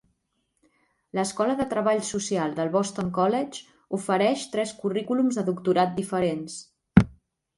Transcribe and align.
L'escola 1.17 1.55
de 1.59 1.67
treball 1.73 2.01
social 2.07 2.55
del 2.59 2.71
Boston 2.77 3.11
College 3.17 3.61
ofereix 3.99 4.45
tres 4.55 4.73
currículums 4.85 5.37
de 5.41 5.43
doctorat 5.53 5.95
diferents. 6.03 6.57